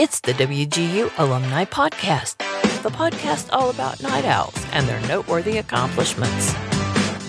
[0.00, 2.38] It's the WGU Alumni Podcast,
[2.82, 6.54] the podcast all about night owls and their noteworthy accomplishments.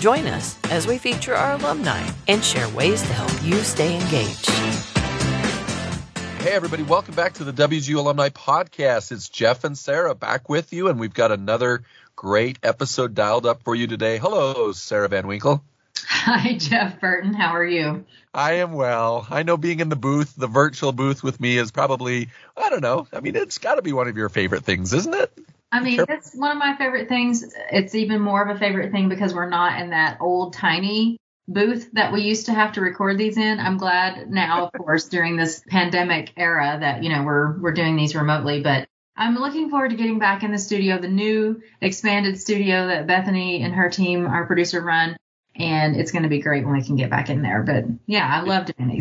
[0.00, 4.48] Join us as we feature our alumni and share ways to help you stay engaged.
[6.40, 9.12] Hey, everybody, welcome back to the WGU Alumni Podcast.
[9.12, 11.82] It's Jeff and Sarah back with you, and we've got another
[12.16, 14.16] great episode dialed up for you today.
[14.16, 15.62] Hello, Sarah Van Winkle.
[16.24, 17.34] Hi, Jeff Burton.
[17.34, 18.04] How are you?
[18.32, 19.26] I am well.
[19.28, 22.80] I know being in the booth, the virtual booth with me is probably, I don't
[22.80, 23.08] know.
[23.12, 25.36] I mean, it's got to be one of your favorite things, isn't it?
[25.72, 27.52] I mean, it's one of my favorite things.
[27.72, 31.16] It's even more of a favorite thing because we're not in that old tiny
[31.48, 33.58] booth that we used to have to record these in.
[33.58, 37.96] I'm glad now, of course, during this pandemic era that, you know, we're we're doing
[37.96, 42.40] these remotely, but I'm looking forward to getting back in the studio, the new expanded
[42.40, 45.16] studio that Bethany and her team, our producer, run
[45.54, 47.62] and it's going to be great when we can get back in there.
[47.62, 49.00] But yeah, I love doing.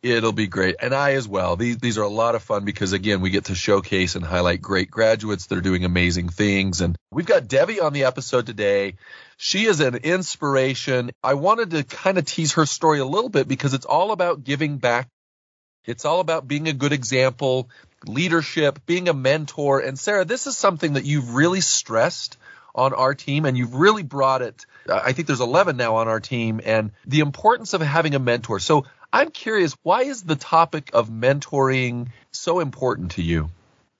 [0.00, 0.76] It'll be great.
[0.80, 1.56] And I as well.
[1.56, 4.62] These these are a lot of fun because again, we get to showcase and highlight
[4.62, 6.80] great graduates that are doing amazing things.
[6.80, 8.94] And we've got Debbie on the episode today.
[9.38, 11.10] She is an inspiration.
[11.22, 14.44] I wanted to kind of tease her story a little bit because it's all about
[14.44, 15.08] giving back.
[15.84, 17.68] It's all about being a good example,
[18.06, 19.80] leadership, being a mentor.
[19.80, 22.36] And Sarah, this is something that you've really stressed
[22.78, 24.64] on our team and you've really brought it.
[24.88, 28.18] Uh, I think there's 11 now on our team and the importance of having a
[28.18, 28.60] mentor.
[28.60, 33.50] So I'm curious, why is the topic of mentoring so important to you?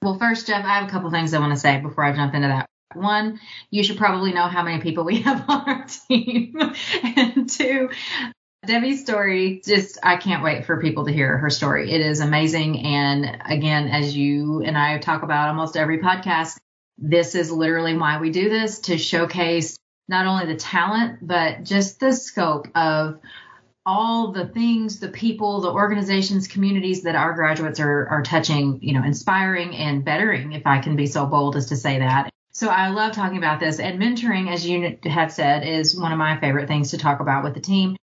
[0.01, 2.33] Well, first, Jeff, I have a couple things I want to say before I jump
[2.33, 2.65] into that.
[2.95, 6.55] One, you should probably know how many people we have on our team.
[7.03, 7.89] and two,
[8.65, 11.91] Debbie's story, just, I can't wait for people to hear her story.
[11.91, 12.85] It is amazing.
[12.85, 16.57] And again, as you and I talk about almost every podcast,
[17.01, 21.99] this is literally why we do this to showcase not only the talent, but just
[21.99, 23.19] the scope of
[23.85, 28.93] all the things, the people, the organizations, communities that our graduates are, are touching, you
[28.93, 32.29] know, inspiring and bettering, if I can be so bold as to say that.
[32.51, 33.79] So I love talking about this.
[33.79, 37.43] And mentoring, as you have said, is one of my favorite things to talk about
[37.43, 37.95] with the team.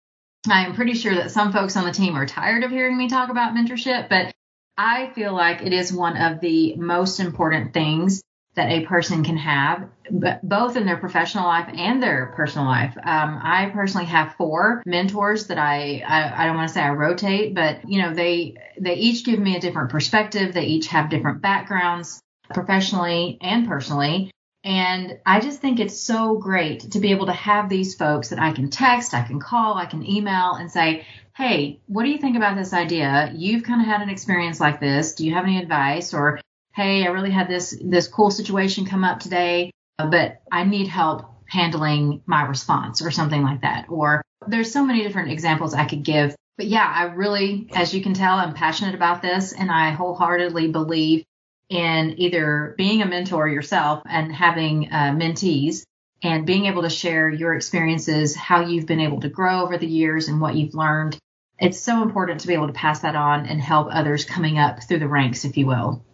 [0.47, 3.09] I am pretty sure that some folks on the team are tired of hearing me
[3.09, 4.31] talk about mentorship, but
[4.78, 8.22] I feel like it is one of the most important things
[8.55, 12.95] that a person can have, but both in their professional life and their personal life.
[12.97, 16.91] Um, I personally have four mentors that I, I, I don't want to say I
[16.91, 20.53] rotate, but you know, they, they each give me a different perspective.
[20.53, 22.21] They each have different backgrounds
[22.53, 24.31] professionally and personally.
[24.63, 28.39] And I just think it's so great to be able to have these folks that
[28.39, 31.05] I can text, I can call, I can email and say,
[31.35, 33.31] Hey, what do you think about this idea?
[33.35, 35.13] You've kind of had an experience like this.
[35.13, 36.13] Do you have any advice?
[36.13, 36.39] Or
[36.75, 41.25] hey, I really had this this cool situation come up today, but I need help
[41.47, 43.85] handling my response or something like that.
[43.89, 46.35] Or there's so many different examples I could give.
[46.57, 50.69] But yeah, I really, as you can tell, I'm passionate about this and I wholeheartedly
[50.69, 51.23] believe
[51.69, 55.83] in either being a mentor yourself and having uh, mentees
[56.23, 59.87] and being able to share your experiences, how you've been able to grow over the
[59.87, 61.17] years and what you've learned.
[61.59, 64.83] It's so important to be able to pass that on and help others coming up
[64.83, 66.04] through the ranks, if you will.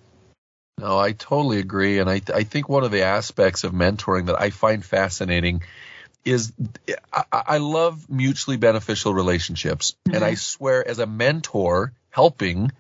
[0.82, 2.00] No, I totally agree.
[2.00, 5.62] And I, th- I think one of the aspects of mentoring that I find fascinating
[6.26, 6.54] is
[7.14, 9.94] I, I love mutually beneficial relationships.
[10.08, 10.16] Mm-hmm.
[10.16, 12.72] And I swear, as a mentor helping,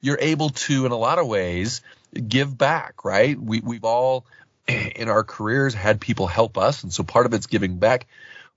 [0.00, 1.82] you're able to, in a lot of ways,
[2.28, 3.36] give back, right?
[3.36, 4.26] We, we've all
[4.68, 6.84] in our careers had people help us.
[6.84, 8.06] And so part of it's giving back.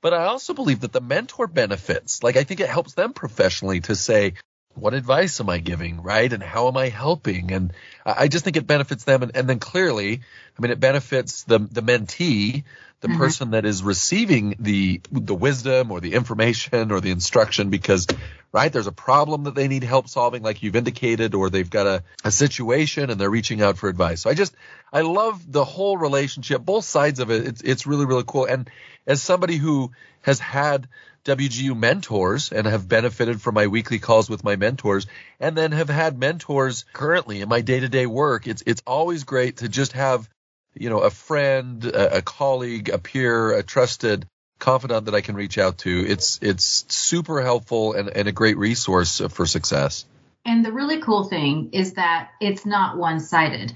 [0.01, 2.21] But I also believe that the mentor benefits.
[2.21, 4.35] Like, I think it helps them professionally to say,
[4.77, 6.31] what advice am I giving, right?
[6.31, 7.51] And how am I helping?
[7.51, 7.73] And
[8.05, 9.23] I just think it benefits them.
[9.23, 10.21] And, and then clearly,
[10.57, 12.63] I mean, it benefits the, the mentee,
[13.01, 13.17] the mm-hmm.
[13.17, 18.07] person that is receiving the, the wisdom or the information or the instruction because,
[18.57, 21.87] right, there's a problem that they need help solving, like you've indicated, or they've got
[21.87, 24.21] a, a situation and they're reaching out for advice.
[24.21, 24.55] So I just,
[24.91, 27.45] I love the whole relationship, both sides of it.
[27.45, 28.45] It's, it's really, really cool.
[28.45, 28.69] And
[29.05, 29.91] as somebody who
[30.21, 30.87] has had
[31.23, 35.07] WGU mentors and have benefited from my weekly calls with my mentors
[35.39, 38.47] and then have had mentors currently in my day-to-day work.
[38.47, 40.29] It's it's always great to just have,
[40.73, 44.25] you know, a friend, a, a colleague, a peer, a trusted
[44.59, 46.05] confidant that I can reach out to.
[46.07, 50.05] It's it's super helpful and, and a great resource for success.
[50.45, 53.73] And the really cool thing is that it's not one-sided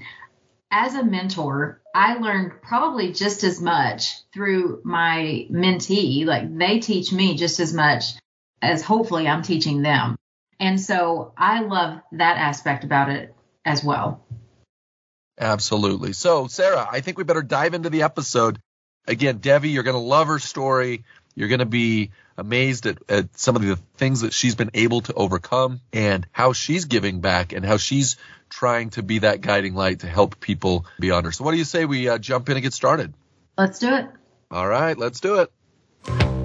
[0.72, 6.24] as a mentor, I learned probably just as much through my mentee.
[6.24, 8.14] Like they teach me just as much
[8.62, 10.16] as hopefully I'm teaching them.
[10.58, 14.24] And so I love that aspect about it as well.
[15.38, 16.14] Absolutely.
[16.14, 18.58] So, Sarah, I think we better dive into the episode.
[19.06, 21.04] Again, Debbie, you're going to love her story.
[21.34, 25.00] You're going to be amazed at, at some of the things that she's been able
[25.02, 28.16] to overcome and how she's giving back and how she's
[28.48, 31.32] trying to be that guiding light to help people beyond her.
[31.32, 33.14] So, what do you say we uh, jump in and get started?
[33.56, 34.06] Let's do it.
[34.50, 36.41] All right, let's do it.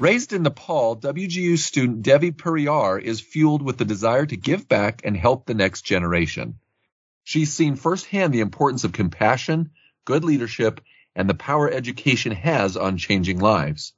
[0.00, 5.02] Raised in Nepal, WGU student Devi Periyar is fueled with the desire to give back
[5.04, 6.54] and help the next generation.
[7.22, 9.72] She's seen firsthand the importance of compassion,
[10.06, 10.80] good leadership,
[11.14, 13.92] and the power education has on changing lives.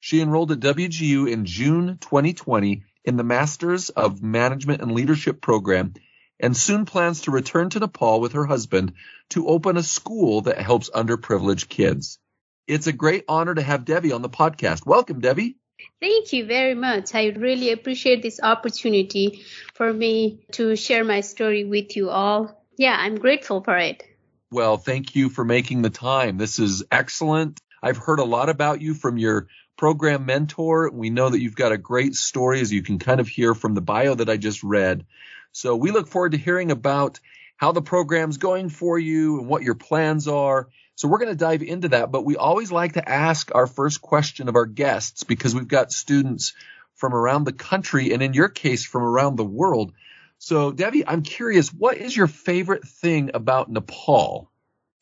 [0.00, 5.92] She enrolled at WGU in June 2020 in the Masters of Management and Leadership program
[6.40, 8.94] and soon plans to return to Nepal with her husband
[9.28, 12.18] to open a school that helps underprivileged kids.
[12.66, 14.84] It's a great honor to have Devi on the podcast.
[14.84, 15.56] Welcome, Devi.
[16.00, 17.14] Thank you very much.
[17.14, 22.64] I really appreciate this opportunity for me to share my story with you all.
[22.76, 24.02] Yeah, I'm grateful for it.
[24.50, 26.38] Well, thank you for making the time.
[26.38, 27.60] This is excellent.
[27.82, 29.46] I've heard a lot about you from your
[29.76, 30.90] program mentor.
[30.90, 33.74] We know that you've got a great story, as you can kind of hear from
[33.74, 35.06] the bio that I just read.
[35.52, 37.20] So we look forward to hearing about
[37.56, 40.68] how the program's going for you and what your plans are.
[40.96, 44.00] So we're going to dive into that, but we always like to ask our first
[44.00, 46.54] question of our guests because we've got students
[46.94, 49.92] from around the country and in your case from around the world.
[50.38, 54.50] So Devi, I'm curious, what is your favorite thing about Nepal?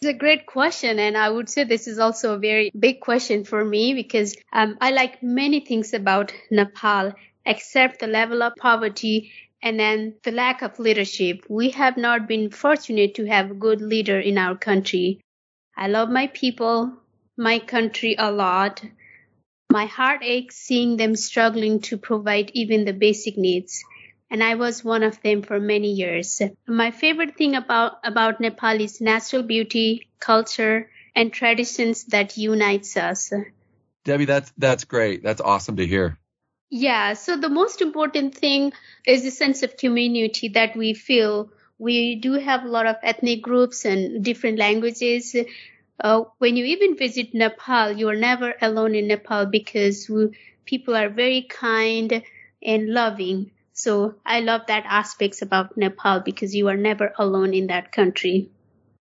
[0.00, 3.44] It's a great question, and I would say this is also a very big question
[3.44, 7.12] for me because um, I like many things about Nepal,
[7.46, 9.30] except the level of poverty
[9.62, 11.46] and then the lack of leadership.
[11.48, 15.20] We have not been fortunate to have a good leader in our country.
[15.76, 16.92] I love my people,
[17.36, 18.82] my country a lot.
[19.70, 23.82] My heart aches seeing them struggling to provide even the basic needs.
[24.30, 26.40] And I was one of them for many years.
[26.66, 33.32] My favorite thing about, about Nepal is natural beauty, culture, and traditions that unites us.
[34.04, 35.22] Debbie, that's, that's great.
[35.22, 36.18] That's awesome to hear.
[36.70, 37.14] Yeah.
[37.14, 38.72] So the most important thing
[39.06, 43.42] is the sense of community that we feel we do have a lot of ethnic
[43.42, 45.34] groups and different languages.
[46.00, 50.96] Uh, when you even visit Nepal, you are never alone in Nepal because we, people
[50.96, 52.22] are very kind
[52.62, 53.50] and loving.
[53.72, 58.50] So I love that aspects about Nepal because you are never alone in that country.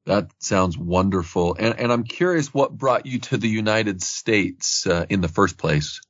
[0.06, 1.56] That sounds wonderful.
[1.58, 5.58] And, and I'm curious what brought you to the United States uh, in the first
[5.58, 6.02] place.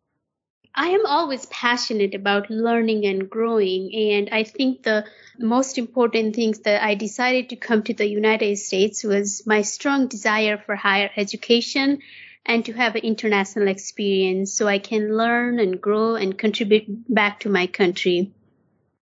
[0.76, 3.94] I am always passionate about learning and growing.
[3.94, 5.06] And I think the
[5.38, 10.08] most important things that I decided to come to the United States was my strong
[10.08, 12.00] desire for higher education
[12.46, 17.42] and to have an international experience so I can learn and grow and contribute back
[17.42, 18.32] to my country.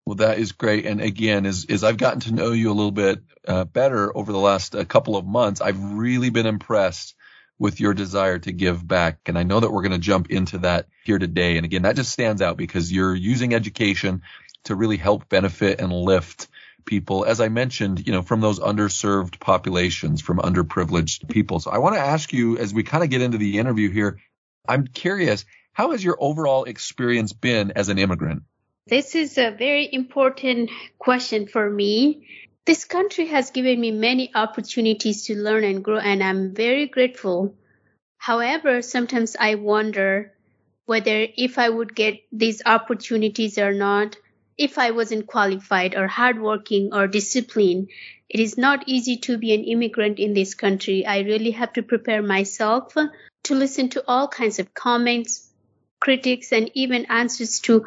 [0.07, 0.87] Well, that is great.
[0.87, 4.33] And again, as, as I've gotten to know you a little bit uh, better over
[4.33, 7.15] the last uh, couple of months, I've really been impressed
[7.61, 9.21] with your desire to give back.
[9.27, 11.59] And I know that we're going to jump into that here today.
[11.59, 14.23] And again, that just stands out because you're using education
[14.65, 16.49] to really help benefit and lift
[16.87, 21.61] people, as I mentioned, you know, from those underserved populations, from underprivileged people.
[21.61, 24.19] So I want to ask you as we kind of get into the interview here,
[24.67, 28.43] I'm curious, how has your overall experience been as an immigrant?
[28.87, 32.27] This is a very important question for me.
[32.67, 37.55] This country has given me many opportunities to learn and grow, and I'm very grateful.
[38.19, 40.33] However, sometimes I wonder
[40.85, 44.17] whether if I would get these opportunities or not,
[44.59, 47.89] if I wasn't qualified or hardworking or disciplined.
[48.29, 51.07] It is not easy to be an immigrant in this country.
[51.07, 55.51] I really have to prepare myself to listen to all kinds of comments,
[55.99, 57.87] critics, and even answers to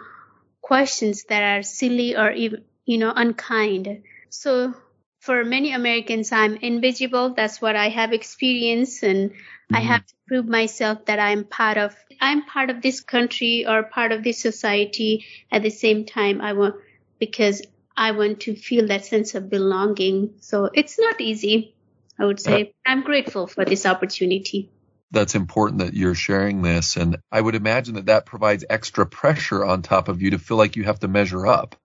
[0.61, 4.03] questions that are silly or even, you know, unkind.
[4.33, 4.73] So
[5.19, 7.35] for many Americans, I'm invisible.
[7.35, 9.03] That's what I have experienced.
[9.03, 9.75] And mm-hmm.
[9.75, 13.83] I have to prove myself that I'm part of, I'm part of this country or
[13.83, 15.25] part of this society.
[15.51, 16.75] At the same time, I want,
[17.19, 17.61] because
[17.95, 20.33] I want to feel that sense of belonging.
[20.39, 21.75] So it's not easy.
[22.17, 24.71] I would say I'm grateful for this opportunity.
[25.11, 26.97] That's important that you're sharing this.
[26.97, 30.57] And I would imagine that that provides extra pressure on top of you to feel
[30.57, 31.75] like you have to measure up.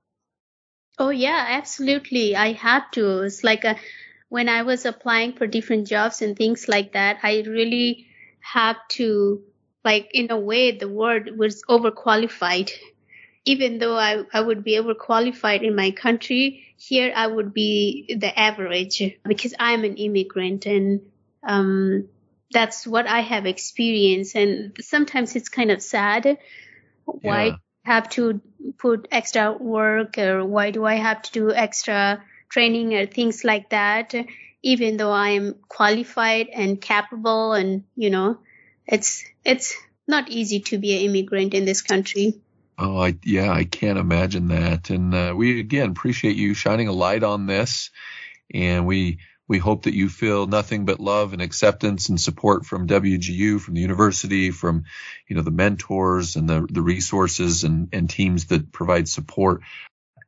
[0.98, 2.34] Oh yeah, absolutely.
[2.36, 3.20] I had to.
[3.22, 3.76] It's like a,
[4.28, 8.08] when I was applying for different jobs and things like that, I really
[8.40, 9.42] had to,
[9.84, 12.70] like in a way, the word was overqualified.
[13.44, 18.38] Even though I, I would be overqualified in my country, here I would be the
[18.38, 21.00] average because I'm an immigrant and
[21.42, 22.08] um,
[22.52, 24.34] that's what I have experienced.
[24.36, 26.38] And sometimes it's kind of sad.
[27.06, 28.40] Why yeah have to
[28.78, 33.70] put extra work or why do I have to do extra training or things like
[33.70, 34.14] that.
[34.60, 38.38] even though I am qualified and capable and, you know,
[38.86, 39.76] it's, it's
[40.08, 42.40] not easy to be an immigrant in this country.
[42.76, 44.90] Oh, I, yeah, I can't imagine that.
[44.90, 47.90] And uh, we again appreciate you shining a light on this,
[48.54, 52.86] and we we hope that you feel nothing but love and acceptance and support from
[52.86, 54.84] WGU, from the university, from
[55.26, 59.62] you know the mentors and the the resources and and teams that provide support.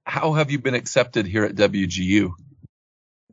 [0.05, 2.33] How have you been accepted here at WGU?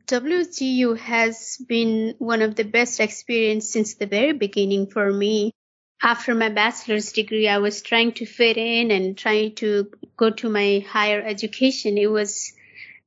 [0.06, 5.52] WGU has been one of the best experience since the very beginning for me
[6.02, 10.48] after my bachelor's degree, I was trying to fit in and trying to go to
[10.48, 11.98] my higher education.
[11.98, 12.52] It was,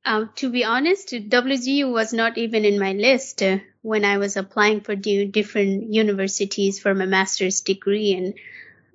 [0.06, 4.36] um, to be honest, WGU was not even in my list uh, when I was
[4.36, 8.14] applying for different universities for my master's degree.
[8.14, 8.34] And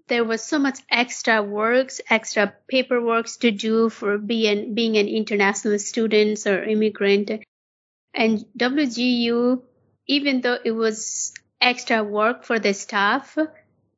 [0.08, 5.78] there was so much extra works, extra paperwork to do for being, being an international
[5.78, 7.30] student or immigrant.
[8.12, 9.62] And WGU,
[10.06, 13.36] even though it was extra work for the staff,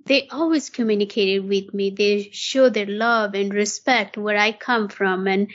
[0.05, 1.91] they always communicated with me.
[1.91, 5.27] They show their love and respect where I come from.
[5.27, 5.49] And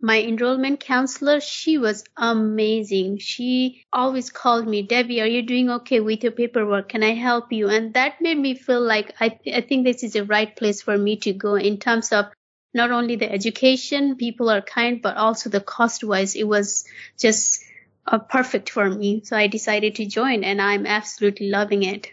[0.00, 3.18] my enrollment counselor, she was amazing.
[3.18, 6.88] She always called me, Debbie, are you doing okay with your paperwork?
[6.88, 7.68] Can I help you?
[7.68, 10.80] And that made me feel like I, th- I think this is the right place
[10.80, 12.26] for me to go in terms of
[12.72, 16.84] not only the education, people are kind, but also the cost wise, it was
[17.18, 17.62] just
[18.06, 19.22] uh, perfect for me.
[19.24, 22.10] So I decided to join and I'm absolutely loving it.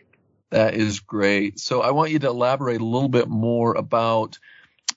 [0.49, 1.59] That is great.
[1.59, 4.39] So I want you to elaborate a little bit more about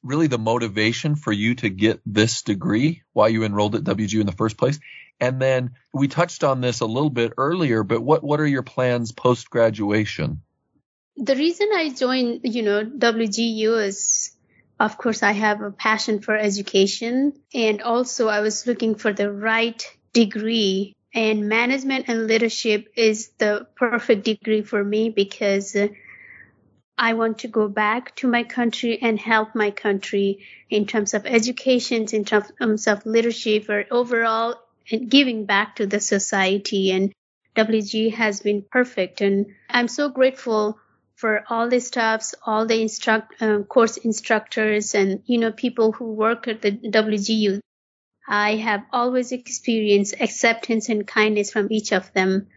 [0.03, 4.27] really the motivation for you to get this degree, why you enrolled at WGU in
[4.27, 4.79] the first place.
[5.21, 8.63] And then we touched on this a little bit earlier, but what, what are your
[8.63, 10.41] plans post graduation?
[11.17, 14.33] The reason I joined, you know, WGU is
[14.81, 19.31] of course I have a passion for education and also I was looking for the
[19.31, 25.77] right degree and management and leadership is the perfect degree for me because
[27.03, 31.25] I want to go back to my country and help my country in terms of
[31.25, 34.57] education, in terms of leadership, or overall
[35.09, 36.91] giving back to the society.
[36.91, 37.15] And
[37.57, 39.23] WG has been perfect.
[39.23, 40.79] And I'm so grateful
[41.15, 46.13] for all the staffs, all the instruct, uh, course instructors, and you know people who
[46.13, 47.61] work at the WGU.
[48.29, 52.49] I have always experienced acceptance and kindness from each of them.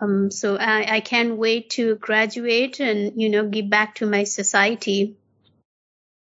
[0.00, 4.24] Um, so I, I can't wait to graduate and, you know, give back to my
[4.24, 5.16] society.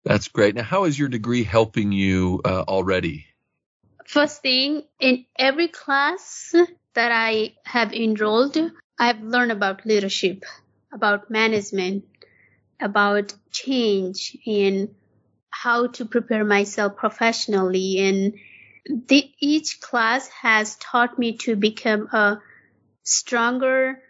[0.05, 0.55] That's great.
[0.55, 3.27] Now, how is your degree helping you uh, already?
[4.07, 6.55] First thing, in every class
[6.95, 8.57] that I have enrolled,
[8.99, 10.45] I've learned about leadership,
[10.93, 12.05] about management,
[12.81, 14.95] about change, and
[15.51, 18.35] how to prepare myself professionally and
[19.09, 22.41] the, each class has taught me to become a
[23.09, 24.03] stronger,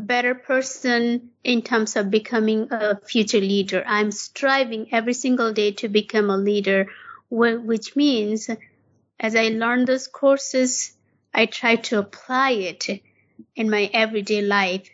[0.00, 3.82] better person in terms of becoming a future leader.
[3.86, 6.88] I'm striving every single day to become a leader,
[7.30, 8.50] which means
[9.18, 10.92] as I learn those courses,
[11.32, 13.02] I try to apply it
[13.54, 14.88] in my everyday life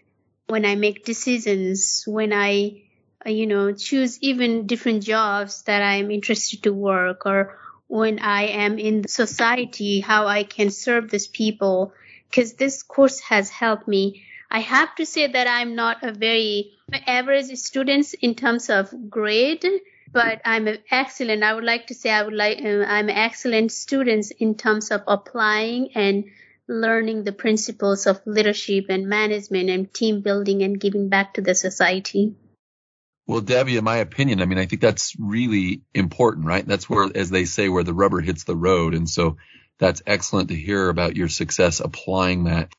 [0.49, 2.83] when I make decisions, when I,
[3.25, 7.59] uh, you know, choose even different jobs that I'm interested to work or
[7.89, 11.93] when I am in society, how I can serve these people,
[12.33, 14.25] because this course has helped me.
[14.51, 16.73] I have to say that I'm not a very
[17.07, 19.65] average student in terms of grade,
[20.13, 21.43] but I'm excellent.
[21.43, 25.03] I would like to say I would like uh, I'm excellent student in terms of
[25.07, 26.25] applying and
[26.69, 31.55] learning the principles of leadership and management and team building and giving back to the
[31.55, 32.35] society.
[33.27, 36.67] Well, Debbie, in my opinion, I mean, I think that's really important, right?
[36.67, 38.95] That's where, as they say, where the rubber hits the road.
[38.95, 39.37] And so
[39.79, 42.73] that's excellent to hear about your success applying that.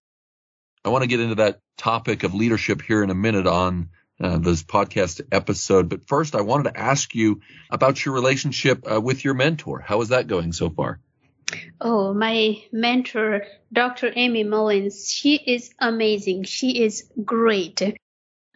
[0.86, 4.38] I want to get into that topic of leadership here in a minute on uh,
[4.38, 5.90] this podcast episode.
[5.90, 9.80] But first, I wanted to ask you about your relationship uh, with your mentor.
[9.80, 11.00] How is that going so far?
[11.80, 14.12] Oh, my mentor, Dr.
[14.16, 16.44] Amy Mullins, she is amazing.
[16.44, 17.82] She is great.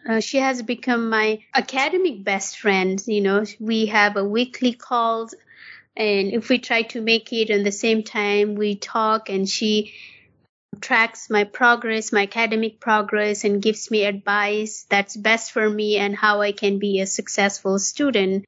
[0.08, 3.02] Uh, she has become my academic best friend.
[3.06, 5.34] You know, we have a weekly calls,
[5.98, 9.92] and if we try to make it on the same time, we talk, and she
[10.80, 16.14] tracks my progress, my academic progress, and gives me advice that's best for me and
[16.14, 18.44] how I can be a successful student.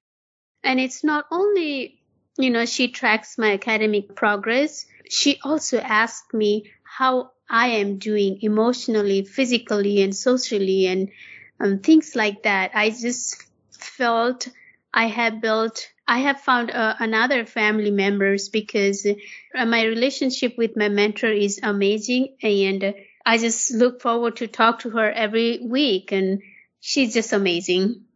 [0.62, 2.00] And it's not only,
[2.38, 4.86] you know, she tracks my academic progress.
[5.08, 11.10] She also asks me how I am doing emotionally, physically, and socially, and
[11.58, 12.70] um, things like that.
[12.74, 13.42] I just
[13.72, 14.46] felt
[14.94, 20.76] I had built I have found uh, another family members because uh, my relationship with
[20.76, 26.10] my mentor is amazing and I just look forward to talk to her every week
[26.10, 26.42] and
[26.80, 28.06] she's just amazing.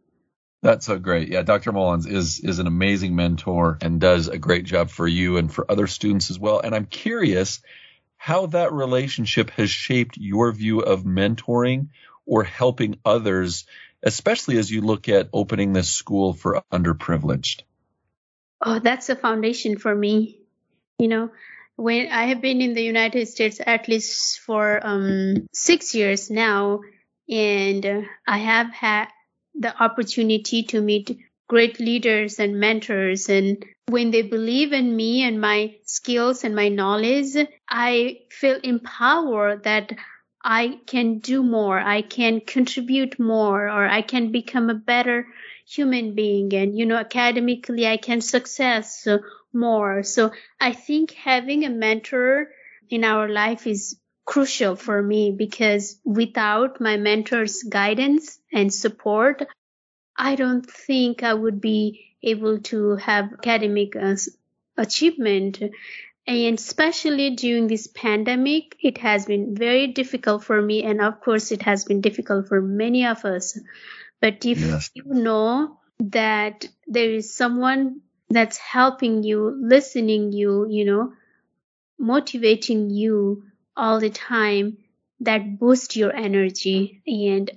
[0.61, 1.29] That's so great.
[1.29, 1.71] Yeah, Dr.
[1.71, 5.71] Mullins is is an amazing mentor and does a great job for you and for
[5.71, 6.59] other students as well.
[6.59, 7.61] And I'm curious
[8.17, 11.87] how that relationship has shaped your view of mentoring
[12.25, 13.63] or helping others,
[14.03, 17.61] especially as you look at opening this school for underprivileged.
[18.65, 20.39] Oh, that's a foundation for me.
[20.97, 21.29] You know,
[21.75, 26.81] when I have been in the United States at least for um, six years now,
[27.29, 29.07] and uh, I have had
[29.53, 31.17] the opportunity to meet
[31.47, 36.69] great leaders and mentors and when they believe in me and my skills and my
[36.69, 37.35] knowledge,
[37.69, 39.91] I feel empowered that
[40.43, 45.27] I can do more, I can contribute more, or I can become a better
[45.65, 46.53] human being.
[46.53, 49.07] And, you know, academically, I can success
[49.53, 50.03] more.
[50.03, 52.51] So I think having a mentor
[52.89, 59.43] in our life is crucial for me because without my mentor's guidance and support,
[60.17, 64.15] I don't think I would be able to have academic uh,
[64.77, 65.61] achievement.
[66.27, 70.83] And especially during this pandemic, it has been very difficult for me.
[70.83, 73.59] And of course, it has been difficult for many of us.
[74.21, 74.91] But if yes.
[74.93, 81.13] you know that there is someone that's helping you, listening you, you know,
[81.99, 83.43] motivating you
[83.75, 84.77] all the time,
[85.21, 87.01] that boosts your energy.
[87.07, 87.49] And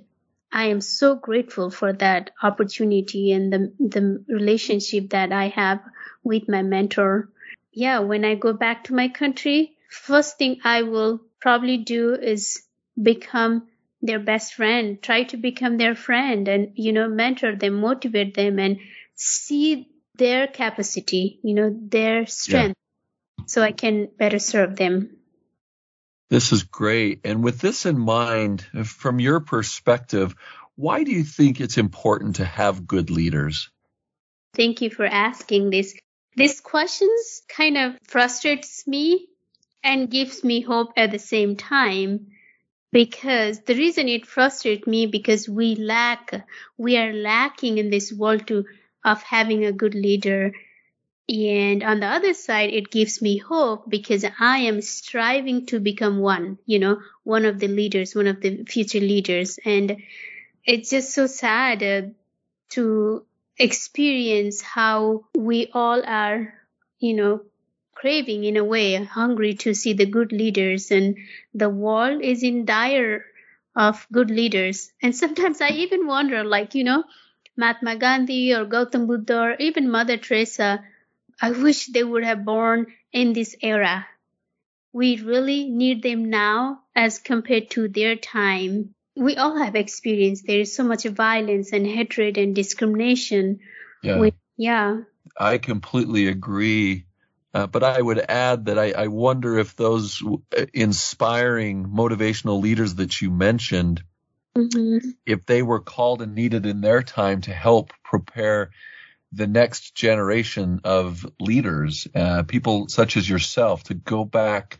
[0.51, 5.81] I am so grateful for that opportunity and the, the relationship that I have
[6.23, 7.29] with my mentor.
[7.71, 12.63] Yeah, when I go back to my country, first thing I will probably do is
[13.01, 13.68] become
[14.01, 18.59] their best friend, try to become their friend and, you know, mentor them, motivate them
[18.59, 18.79] and
[19.15, 22.75] see their capacity, you know, their strength
[23.37, 23.45] yeah.
[23.45, 25.17] so I can better serve them.
[26.29, 27.21] This is great.
[27.23, 30.35] And with this in mind, from your perspective,
[30.75, 33.69] why do you think it's important to have good leaders?
[34.53, 35.97] Thank you for asking this.
[36.35, 39.27] This questions kind of frustrates me
[39.83, 42.27] and gives me hope at the same time
[42.91, 46.33] because the reason it frustrates me because we lack
[46.77, 48.65] we are lacking in this world to
[49.05, 50.51] of having a good leader
[51.29, 56.19] and on the other side, it gives me hope because I am striving to become
[56.19, 59.59] one, you know, one of the leaders, one of the future leaders.
[59.63, 60.01] And
[60.65, 62.09] it's just so sad uh,
[62.71, 63.25] to
[63.57, 66.53] experience how we all are,
[66.99, 67.41] you know,
[67.99, 71.17] craving in a way, hungry to see the good leaders and
[71.53, 73.25] the world is in dire
[73.75, 74.91] of good leaders.
[75.01, 77.03] And sometimes I even wonder, like, you know,
[77.57, 80.83] Mahatma Gandhi or Gautam Buddha or even Mother Teresa,
[81.41, 84.07] I wish they would have born in this era.
[84.93, 88.95] We really need them now as compared to their time.
[89.15, 93.59] We all have experienced there is so much violence and hatred and discrimination.
[94.01, 94.29] Yeah.
[94.55, 94.97] yeah.
[95.37, 97.05] I completely agree.
[97.53, 100.21] Uh, but I would add that I, I wonder if those
[100.73, 104.03] inspiring motivational leaders that you mentioned,
[104.55, 105.09] mm-hmm.
[105.25, 108.69] if they were called and needed in their time to help prepare
[109.31, 114.79] the next generation of leaders, uh, people such as yourself, to go back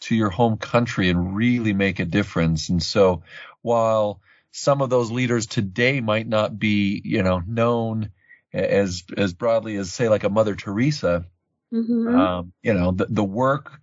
[0.00, 2.68] to your home country and really make a difference.
[2.68, 3.22] And so
[3.62, 4.20] while
[4.52, 8.10] some of those leaders today might not be, you know, known
[8.52, 11.26] as as broadly as say like a Mother Teresa,
[11.72, 12.16] mm-hmm.
[12.16, 13.80] um, you know, the, the work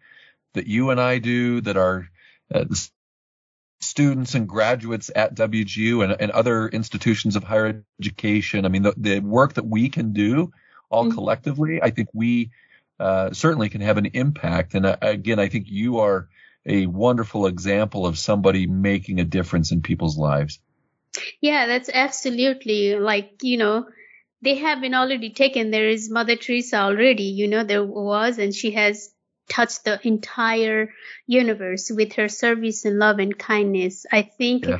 [0.53, 2.09] that you and I do, that our
[2.53, 2.65] uh,
[3.79, 8.65] students and graduates at WGU and, and other institutions of higher education.
[8.65, 10.51] I mean, the, the work that we can do
[10.89, 11.13] all mm-hmm.
[11.13, 12.51] collectively, I think we
[12.99, 14.73] uh, certainly can have an impact.
[14.73, 16.27] And uh, again, I think you are
[16.65, 20.59] a wonderful example of somebody making a difference in people's lives.
[21.41, 23.87] Yeah, that's absolutely like, you know,
[24.41, 25.71] they have been already taken.
[25.71, 29.13] There is Mother Teresa already, you know, there was, and she has
[29.49, 30.93] touched the entire
[31.25, 34.05] universe with her service and love and kindness.
[34.11, 34.77] I think, yeah.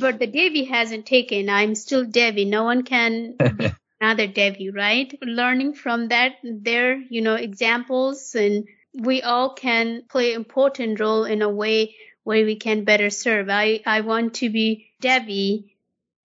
[0.00, 1.48] but the Devi hasn't taken.
[1.48, 2.44] I'm still Devi.
[2.44, 5.16] No one can be another Devi, right?
[5.22, 11.42] Learning from that, their, you know, examples and we all can play important role in
[11.42, 13.48] a way where we can better serve.
[13.48, 15.75] I, I want to be Devi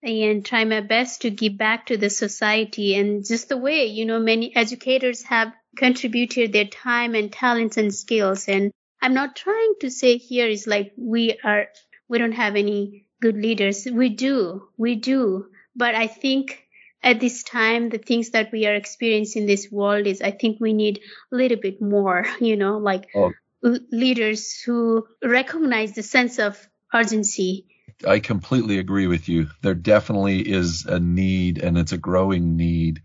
[0.04, 4.06] and try my best to give back to the society and just the way, you
[4.06, 8.48] know, many educators have contributed their time and talents and skills.
[8.48, 11.68] And I'm not trying to say here is like we are,
[12.08, 13.88] we don't have any good leaders.
[13.92, 15.48] We do, we do.
[15.76, 16.68] But I think
[17.04, 20.60] at this time, the things that we are experiencing in this world is, I think
[20.60, 21.00] we need
[21.32, 23.32] a little bit more, you know, like oh.
[23.64, 26.60] leaders who recognize the sense of
[26.94, 27.68] urgency.
[28.06, 29.50] I completely agree with you.
[29.62, 33.02] There definitely is a need and it's a growing need.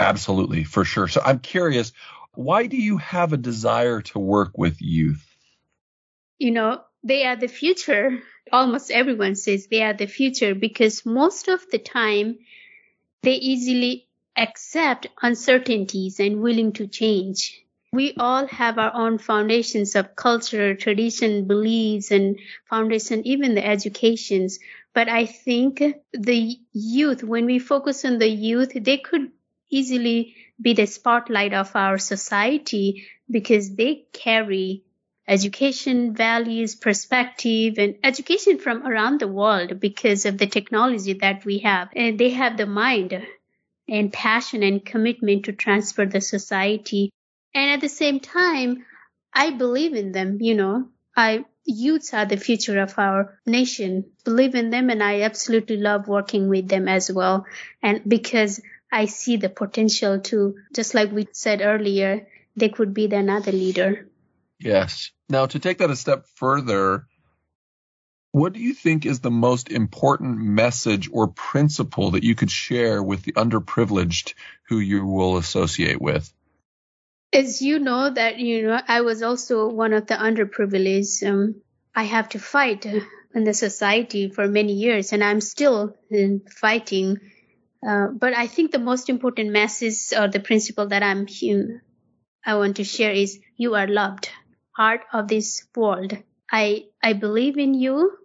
[0.00, 1.08] Absolutely, for sure.
[1.08, 1.92] So I'm curious,
[2.34, 5.24] why do you have a desire to work with youth?
[6.38, 8.22] You know, they are the future.
[8.52, 12.38] Almost everyone says they are the future because most of the time
[13.22, 17.60] they easily accept uncertainties and willing to change.
[17.92, 24.58] We all have our own foundations of culture, tradition, beliefs, and foundation, even the educations.
[24.94, 29.32] But I think the youth, when we focus on the youth, they could
[29.70, 34.84] easily be the spotlight of our society because they carry
[35.26, 41.58] education, values, perspective, and education from around the world because of the technology that we
[41.58, 41.88] have.
[41.94, 43.26] And they have the mind
[43.88, 47.10] and passion and commitment to transfer the society.
[47.54, 48.84] And at the same time,
[49.32, 50.88] I believe in them, you know.
[51.16, 54.06] I youths are the future of our nation.
[54.24, 57.44] Believe in them and I absolutely love working with them as well.
[57.82, 63.06] And because I see the potential to, just like we said earlier, they could be
[63.06, 64.08] the another leader.
[64.58, 65.10] Yes.
[65.28, 67.06] Now, to take that a step further,
[68.32, 73.02] what do you think is the most important message or principle that you could share
[73.02, 74.34] with the underprivileged
[74.68, 76.32] who you will associate with?
[77.32, 81.28] As you know that you know I was also one of the underprivileged.
[81.28, 81.62] Um,
[81.94, 85.94] I have to fight in the society for many years, and I'm still
[86.60, 87.18] fighting.
[87.86, 91.26] Uh, but I think the most important message or the principle that I'm
[92.44, 94.30] I want to share is you are loved
[94.76, 96.16] part of this world.
[96.50, 98.16] I, I believe in you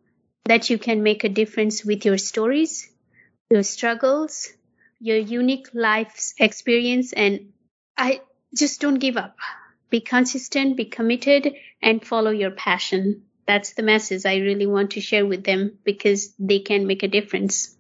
[0.46, 2.90] that you can make a difference with your stories,
[3.50, 4.48] your struggles,
[5.00, 7.12] your unique life's experience.
[7.12, 7.54] And
[7.98, 8.22] I
[8.56, 9.38] just don't give up.
[9.90, 13.24] Be consistent, be committed and follow your passion.
[13.46, 17.08] That's the message I really want to share with them because they can make a
[17.08, 17.76] difference.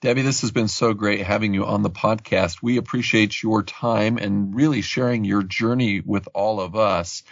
[0.00, 2.62] Debbie, this has been so great having you on the podcast.
[2.62, 7.22] We appreciate your time and really sharing your journey with all of us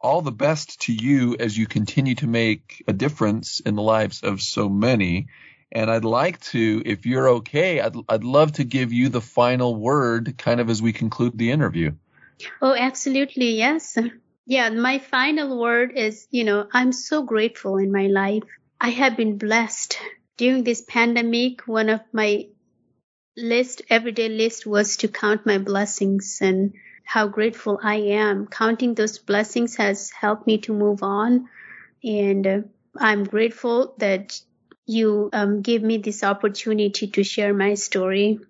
[0.00, 4.22] all the best to you as you continue to make a difference in the lives
[4.22, 5.28] of so many.
[5.72, 9.76] And I'd like to, if you're okay, I'd, I'd love to give you the final
[9.76, 11.92] word kind of as we conclude the interview.
[12.60, 13.56] Oh, absolutely.
[13.56, 13.96] Yes.
[14.46, 14.70] Yeah.
[14.70, 18.42] My final word is, you know, I'm so grateful in my life.
[18.80, 19.98] I have been blessed
[20.36, 21.68] during this pandemic.
[21.68, 22.46] One of my
[23.36, 26.72] list, everyday list was to count my blessings and
[27.04, 28.46] how grateful I am.
[28.46, 31.48] Counting those blessings has helped me to move on.
[32.02, 32.60] And uh,
[32.96, 34.40] I'm grateful that
[34.90, 38.40] you um, gave me this opportunity to share my story.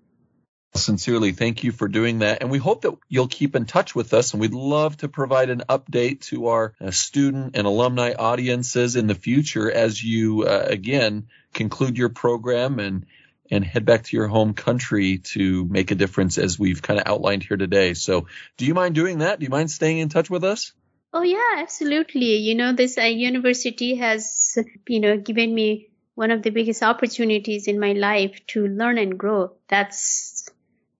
[0.74, 2.42] Sincerely, thank you for doing that.
[2.42, 4.32] And we hope that you'll keep in touch with us.
[4.32, 9.08] And we'd love to provide an update to our uh, student and alumni audiences in
[9.08, 13.06] the future as you, uh, again, conclude your program and
[13.52, 17.06] and head back to your home country to make a difference as we've kind of
[17.08, 17.94] outlined here today.
[17.94, 19.40] So do you mind doing that?
[19.40, 20.72] Do you mind staying in touch with us?
[21.12, 22.36] Oh yeah, absolutely.
[22.36, 25.89] You know, this uh, university has, you know, given me
[26.20, 29.52] one of the biggest opportunities in my life to learn and grow.
[29.68, 30.50] That's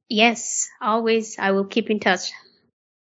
[0.09, 2.33] yes, always I will keep in touch.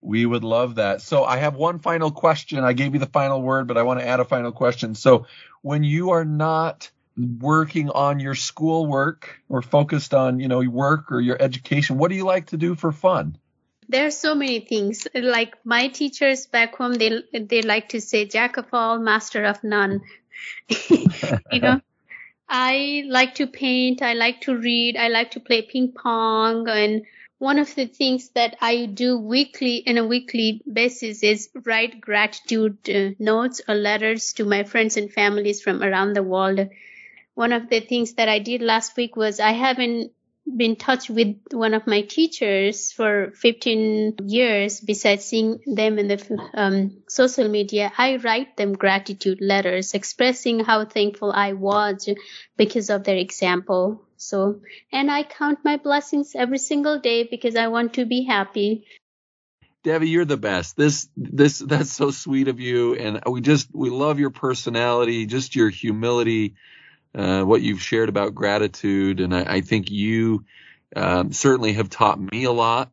[0.01, 1.03] We would love that.
[1.03, 2.63] So I have one final question.
[2.63, 4.95] I gave you the final word, but I want to add a final question.
[4.95, 5.27] So
[5.63, 11.21] when you are not working on your schoolwork or focused on, you know, work or
[11.21, 11.99] your education?
[11.99, 13.37] What do you like to do for fun?
[13.89, 15.09] There are so many things.
[15.15, 19.63] Like my teachers back home, they they like to say "jack of all, master of
[19.65, 20.03] none."
[20.91, 21.81] you know,
[22.49, 24.03] I like to paint.
[24.03, 24.97] I like to read.
[24.97, 26.69] I like to play ping pong.
[26.69, 27.07] And
[27.39, 32.79] one of the things that I do weekly, in a weekly basis, is write gratitude
[32.89, 36.69] uh, notes or letters to my friends and families from around the world
[37.37, 40.11] one of the things that I did last week was I haven't
[40.47, 46.51] been touch with one of my teachers for 15 years besides seeing them in the
[46.55, 52.09] um, social media i write them gratitude letters expressing how thankful i was
[52.57, 54.61] because of their example so
[54.93, 58.85] and i count my blessings every single day because i want to be happy
[59.83, 60.77] Debbie, you're the best.
[60.77, 62.97] This, this, that's so sweet of you.
[62.97, 66.57] And we just, we love your personality, just your humility
[67.17, 70.45] uh, what you've shared about gratitude, and I, I think you
[70.95, 72.93] um, certainly have taught me a lot.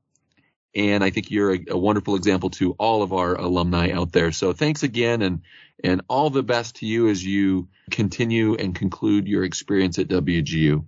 [0.76, 4.32] And I think you're a, a, wonderful example to all of our alumni out there.
[4.32, 5.42] So thanks again, and
[5.84, 10.84] and all the best to you as you continue and conclude your experience at WGU.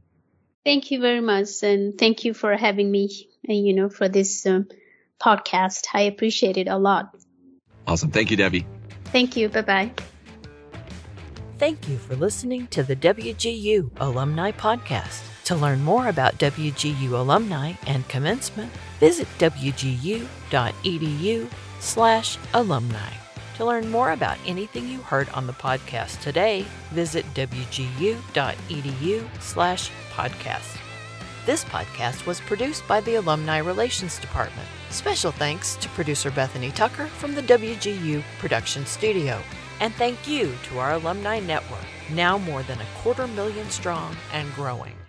[0.63, 1.61] Thank you very much.
[1.61, 4.67] And thank you for having me, uh, you know, for this um,
[5.21, 5.85] podcast.
[5.93, 7.15] I appreciate it a lot.
[7.85, 8.09] Awesome.
[8.09, 8.65] Thank you, Debbie.
[9.05, 9.49] Thank you.
[9.49, 9.91] Bye bye.
[11.57, 15.21] Thank you for listening to the WGU Alumni Podcast.
[15.45, 20.27] To learn more about WGU alumni and commencement, visit wgu.edu
[21.79, 23.09] slash alumni.
[23.55, 28.19] To learn more about anything you heard on the podcast today, visit wgu.edu
[29.39, 30.77] slash podcast.
[31.45, 34.67] This podcast was produced by the Alumni Relations Department.
[34.89, 39.41] Special thanks to producer Bethany Tucker from the WGU Production Studio.
[39.79, 44.53] And thank you to our alumni network, now more than a quarter million strong and
[44.53, 45.04] growing.